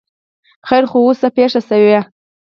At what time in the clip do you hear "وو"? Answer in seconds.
1.03-1.11